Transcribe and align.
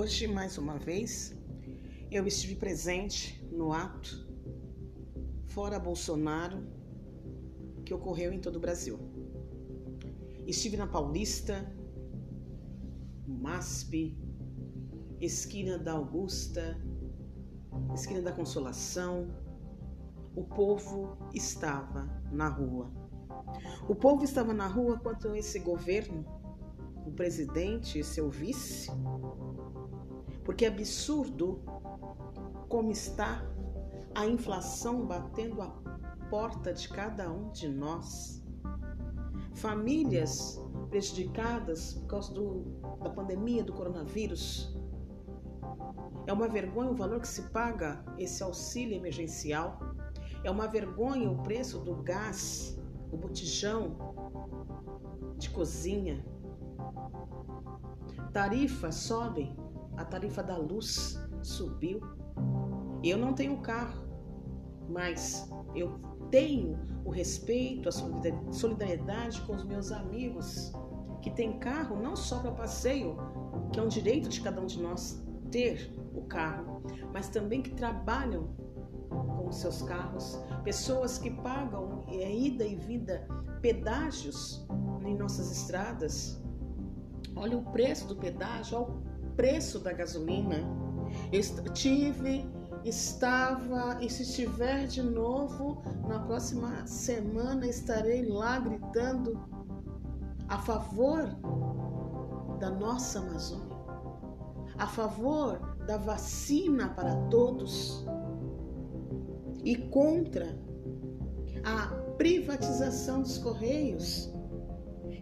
Hoje, 0.00 0.28
mais 0.28 0.56
uma 0.56 0.78
vez, 0.78 1.36
eu 2.08 2.24
estive 2.24 2.54
presente 2.54 3.44
no 3.50 3.72
ato 3.72 4.28
Fora 5.46 5.76
Bolsonaro 5.76 6.64
que 7.84 7.92
ocorreu 7.92 8.32
em 8.32 8.38
todo 8.38 8.54
o 8.54 8.60
Brasil. 8.60 8.96
Estive 10.46 10.76
na 10.76 10.86
Paulista, 10.86 11.68
MASP, 13.26 14.16
esquina 15.20 15.76
da 15.76 15.94
Augusta, 15.94 16.80
esquina 17.92 18.22
da 18.22 18.30
Consolação. 18.30 19.34
O 20.32 20.44
povo 20.44 21.18
estava 21.34 22.08
na 22.30 22.48
rua. 22.48 22.88
O 23.88 23.96
povo 23.96 24.22
estava 24.22 24.54
na 24.54 24.68
rua 24.68 24.96
quanto 25.00 25.34
esse 25.34 25.58
governo, 25.58 26.24
o 27.04 27.10
presidente 27.10 27.98
e 27.98 28.04
seu 28.04 28.30
vice, 28.30 28.88
porque 30.48 30.64
é 30.64 30.68
absurdo 30.68 31.60
como 32.70 32.90
está 32.90 33.44
a 34.14 34.26
inflação 34.26 35.06
batendo 35.06 35.60
a 35.60 35.68
porta 36.30 36.72
de 36.72 36.88
cada 36.88 37.30
um 37.30 37.50
de 37.50 37.68
nós. 37.68 38.42
Famílias 39.56 40.58
prejudicadas 40.88 41.92
por 41.92 42.06
causa 42.06 42.32
do, 42.32 42.64
da 43.04 43.10
pandemia 43.10 43.62
do 43.62 43.74
coronavírus. 43.74 44.74
É 46.26 46.32
uma 46.32 46.48
vergonha 46.48 46.92
o 46.92 46.96
valor 46.96 47.20
que 47.20 47.28
se 47.28 47.42
paga 47.50 48.02
esse 48.16 48.42
auxílio 48.42 48.96
emergencial. 48.96 49.78
É 50.42 50.50
uma 50.50 50.66
vergonha 50.66 51.30
o 51.30 51.42
preço 51.42 51.78
do 51.80 51.96
gás, 51.96 52.80
o 53.12 53.18
botijão 53.18 53.98
de 55.36 55.50
cozinha. 55.50 56.24
Tarifas 58.32 58.94
sobem, 58.94 59.54
a 59.98 60.04
tarifa 60.04 60.42
da 60.42 60.56
luz 60.56 61.20
subiu. 61.42 62.00
Eu 63.02 63.18
não 63.18 63.32
tenho 63.34 63.58
carro, 63.58 64.06
mas 64.88 65.50
eu 65.74 65.98
tenho 66.30 66.78
o 67.04 67.10
respeito, 67.10 67.88
a 67.88 67.92
solidariedade 68.52 69.40
com 69.42 69.54
os 69.54 69.64
meus 69.64 69.90
amigos 69.90 70.72
que 71.20 71.30
têm 71.30 71.58
carro 71.58 72.00
não 72.00 72.14
só 72.14 72.38
para 72.38 72.52
passeio, 72.52 73.16
que 73.72 73.80
é 73.80 73.82
um 73.82 73.88
direito 73.88 74.28
de 74.28 74.40
cada 74.40 74.60
um 74.60 74.66
de 74.66 74.80
nós 74.80 75.22
ter 75.50 75.92
o 76.14 76.22
carro, 76.22 76.82
mas 77.12 77.28
também 77.28 77.60
que 77.60 77.70
trabalham 77.70 78.48
com 79.08 79.50
seus 79.50 79.82
carros, 79.82 80.38
pessoas 80.62 81.18
que 81.18 81.30
pagam 81.30 82.04
é, 82.08 82.32
ida 82.32 82.64
e 82.64 82.76
vinda 82.76 83.26
pedágios 83.60 84.64
em 85.04 85.16
nossas 85.16 85.50
estradas. 85.50 86.40
Olha 87.34 87.56
o 87.56 87.62
preço 87.72 88.06
do 88.06 88.16
pedágio, 88.16 89.02
preço 89.38 89.78
da 89.78 89.92
gasolina. 89.92 90.56
Tive 91.72 92.44
estava 92.84 93.98
e 94.00 94.10
se 94.10 94.22
estiver 94.22 94.86
de 94.88 95.00
novo 95.00 95.80
na 96.08 96.18
próxima 96.18 96.84
semana 96.86 97.64
estarei 97.66 98.26
lá 98.26 98.58
gritando 98.58 99.40
a 100.48 100.58
favor 100.58 101.24
da 102.58 102.70
nossa 102.70 103.20
Amazônia, 103.20 103.76
a 104.76 104.86
favor 104.88 105.60
da 105.86 105.96
vacina 105.96 106.88
para 106.88 107.14
todos 107.28 108.04
e 109.64 109.76
contra 109.76 110.58
a 111.64 111.86
privatização 112.16 113.22
dos 113.22 113.38
Correios 113.38 114.32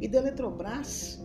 e 0.00 0.06
da 0.06 0.18
Eletrobras. 0.18 1.23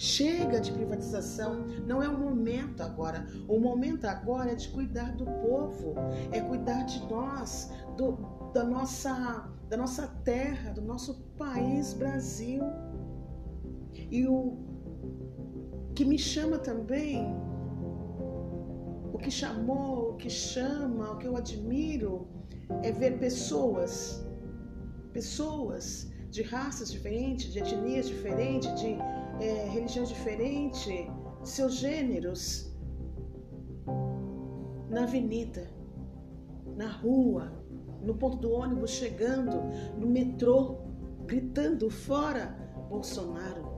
Chega 0.00 0.60
de 0.60 0.70
privatização, 0.70 1.66
não 1.84 2.00
é 2.00 2.08
o 2.08 2.16
momento 2.16 2.84
agora. 2.84 3.26
O 3.48 3.58
momento 3.58 4.04
agora 4.04 4.52
é 4.52 4.54
de 4.54 4.68
cuidar 4.68 5.16
do 5.16 5.24
povo, 5.24 5.96
é 6.30 6.40
cuidar 6.40 6.84
de 6.84 7.04
nós, 7.10 7.72
do, 7.96 8.12
da, 8.54 8.62
nossa, 8.62 9.50
da 9.68 9.76
nossa 9.76 10.06
terra, 10.22 10.70
do 10.70 10.80
nosso 10.80 11.14
país 11.36 11.94
Brasil. 11.94 12.62
E 14.08 14.24
o 14.24 14.56
que 15.96 16.04
me 16.04 16.16
chama 16.16 16.58
também, 16.58 17.26
o 19.12 19.18
que 19.18 19.32
chamou, 19.32 20.12
o 20.12 20.16
que 20.16 20.30
chama, 20.30 21.10
o 21.10 21.18
que 21.18 21.26
eu 21.26 21.36
admiro, 21.36 22.28
é 22.84 22.92
ver 22.92 23.18
pessoas, 23.18 24.24
pessoas 25.12 26.08
de 26.30 26.42
raças 26.42 26.92
diferentes, 26.92 27.52
de 27.52 27.58
etnias 27.58 28.06
diferentes, 28.06 28.72
de 28.80 28.96
é, 29.40 29.68
religião 29.68 30.04
diferente, 30.04 31.10
seus 31.44 31.74
gêneros, 31.74 32.72
na 34.88 35.02
avenida, 35.02 35.68
na 36.76 36.88
rua, 36.88 37.52
no 38.02 38.14
ponto 38.14 38.38
do 38.38 38.52
ônibus 38.52 38.90
chegando, 38.90 39.62
no 39.96 40.06
metrô, 40.06 40.78
gritando 41.26 41.90
fora 41.90 42.56
Bolsonaro. 42.88 43.68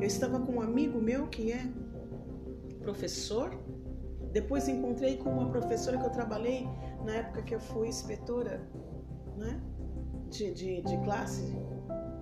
Eu 0.00 0.06
estava 0.06 0.40
com 0.40 0.52
um 0.52 0.60
amigo 0.60 1.00
meu 1.00 1.28
que 1.28 1.52
é 1.52 1.66
professor. 2.80 3.50
Depois 4.32 4.68
encontrei 4.68 5.18
com 5.18 5.30
uma 5.30 5.50
professora 5.50 5.98
que 5.98 6.06
eu 6.06 6.10
trabalhei 6.10 6.66
na 7.04 7.16
época 7.16 7.42
que 7.42 7.54
eu 7.54 7.60
fui 7.60 7.88
inspetora 7.88 8.66
né, 9.36 9.60
de, 10.30 10.52
de, 10.52 10.80
de 10.80 10.96
classe 11.04 11.54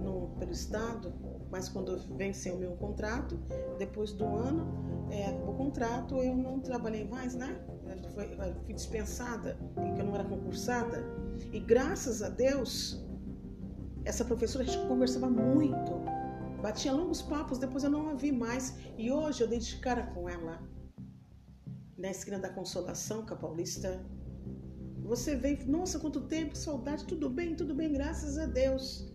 no, 0.00 0.28
pelo 0.38 0.50
Estado 0.50 1.12
mas 1.50 1.68
quando 1.68 1.98
venceu 2.16 2.54
o 2.54 2.58
meu 2.58 2.72
contrato, 2.72 3.38
depois 3.78 4.12
do 4.12 4.24
ano, 4.24 5.08
é, 5.10 5.30
o 5.46 5.52
contrato, 5.54 6.16
eu 6.18 6.36
não 6.36 6.60
trabalhei 6.60 7.04
mais, 7.04 7.34
né? 7.34 7.60
Foi, 8.14 8.28
fui 8.64 8.74
dispensada, 8.74 9.58
porque 9.74 10.00
eu 10.00 10.04
não 10.04 10.14
era 10.14 10.24
concursada. 10.24 11.04
E 11.52 11.58
graças 11.58 12.22
a 12.22 12.28
Deus, 12.28 13.04
essa 14.04 14.24
professora 14.24 14.64
a 14.64 14.66
gente 14.66 14.86
conversava 14.86 15.28
muito, 15.28 15.92
batia 16.62 16.92
longos 16.92 17.20
papos, 17.20 17.58
depois 17.58 17.82
eu 17.82 17.90
não 17.90 18.08
a 18.10 18.14
vi 18.14 18.30
mais. 18.30 18.76
E 18.96 19.10
hoje 19.10 19.42
eu 19.42 19.48
dei 19.48 19.58
de 19.58 19.76
cara 19.78 20.04
com 20.14 20.28
ela, 20.28 20.62
na 21.98 22.10
esquina 22.10 22.38
da 22.38 22.48
Consolação, 22.48 23.26
com 23.26 23.34
a 23.34 23.36
Paulista. 23.36 24.00
Você 25.02 25.34
veio, 25.34 25.68
nossa, 25.68 25.98
quanto 25.98 26.20
tempo, 26.28 26.56
saudade, 26.56 27.04
tudo 27.04 27.28
bem, 27.28 27.56
tudo 27.56 27.74
bem, 27.74 27.92
graças 27.92 28.38
a 28.38 28.46
Deus. 28.46 29.09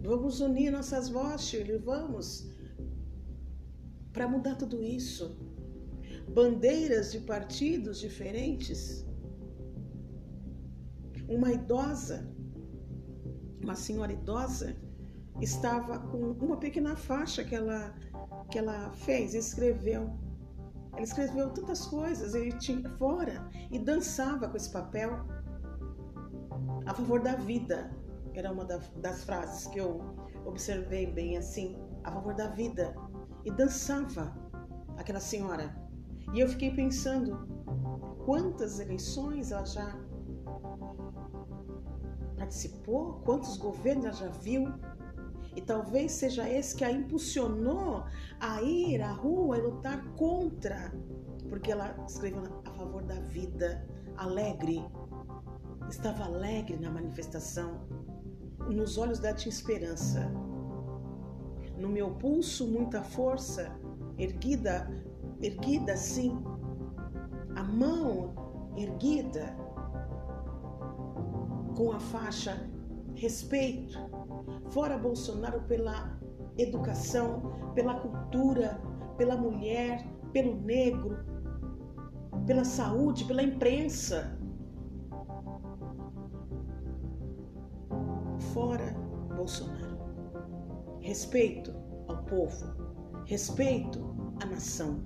Vamos 0.00 0.40
unir 0.40 0.70
nossas 0.70 1.08
vozes, 1.08 1.48
Shirley, 1.48 1.78
vamos. 1.78 2.50
Para 4.12 4.28
mudar 4.28 4.56
tudo 4.56 4.82
isso. 4.82 5.36
Bandeiras 6.32 7.12
de 7.12 7.20
partidos 7.20 8.00
diferentes. 8.00 9.04
Uma 11.28 11.52
idosa, 11.52 12.28
uma 13.62 13.74
senhora 13.74 14.12
idosa, 14.12 14.76
estava 15.40 15.98
com 15.98 16.30
uma 16.32 16.56
pequena 16.56 16.94
faixa 16.96 17.42
que 17.44 17.54
ela, 17.54 17.94
que 18.50 18.58
ela 18.58 18.92
fez, 18.92 19.34
escreveu. 19.34 20.10
Ela 20.92 21.02
escreveu 21.02 21.50
tantas 21.50 21.86
coisas, 21.86 22.34
ele 22.34 22.52
tinha 22.52 22.88
fora 22.90 23.48
e 23.70 23.78
dançava 23.78 24.48
com 24.48 24.56
esse 24.56 24.70
papel 24.70 25.26
a 26.86 26.94
favor 26.94 27.20
da 27.20 27.34
vida, 27.34 27.90
era 28.38 28.52
uma 28.52 28.64
das 28.64 29.24
frases 29.24 29.66
que 29.66 29.78
eu 29.78 30.00
observei 30.44 31.06
bem 31.06 31.36
assim, 31.36 31.76
a 32.04 32.12
favor 32.12 32.34
da 32.34 32.48
vida. 32.48 32.94
E 33.44 33.50
dançava 33.50 34.34
aquela 34.96 35.20
senhora. 35.20 35.74
E 36.34 36.40
eu 36.40 36.48
fiquei 36.48 36.74
pensando, 36.74 37.46
quantas 38.24 38.80
eleições 38.80 39.52
ela 39.52 39.64
já 39.64 39.96
participou, 42.36 43.20
quantos 43.24 43.56
governos 43.56 44.04
ela 44.04 44.14
já 44.14 44.28
viu, 44.28 44.72
e 45.54 45.62
talvez 45.62 46.12
seja 46.12 46.48
esse 46.48 46.76
que 46.76 46.84
a 46.84 46.90
impulsionou 46.90 48.04
a 48.40 48.60
ir 48.62 49.00
à 49.00 49.12
rua 49.12 49.56
e 49.56 49.62
lutar 49.62 50.04
contra, 50.12 50.92
porque 51.48 51.72
ela 51.72 51.96
escreveu 52.06 52.42
a 52.66 52.70
favor 52.72 53.02
da 53.02 53.18
vida, 53.20 53.86
alegre, 54.16 54.84
estava 55.88 56.24
alegre 56.24 56.76
na 56.76 56.90
manifestação 56.90 57.86
nos 58.74 58.98
olhos 58.98 59.18
tinha 59.34 59.50
esperança. 59.52 60.30
No 61.76 61.88
meu 61.88 62.10
pulso, 62.12 62.66
muita 62.66 63.02
força, 63.02 63.70
erguida, 64.18 64.90
erguida 65.42 65.92
assim, 65.92 66.42
a 67.54 67.62
mão 67.62 68.34
erguida, 68.76 69.54
com 71.76 71.92
a 71.92 72.00
faixa 72.00 72.68
respeito. 73.14 73.98
Fora 74.70 74.98
Bolsonaro 74.98 75.60
pela 75.62 76.18
educação, 76.58 77.72
pela 77.74 77.94
cultura, 78.00 78.80
pela 79.16 79.36
mulher, 79.36 80.06
pelo 80.32 80.56
negro, 80.60 81.18
pela 82.46 82.64
saúde, 82.64 83.24
pela 83.24 83.42
imprensa. 83.42 84.35
Fora 88.56 88.90
Bolsonaro. 89.36 89.98
Respeito 91.02 91.74
ao 92.08 92.24
povo, 92.24 92.64
respeito 93.26 94.16
à 94.42 94.46
nação. 94.46 94.98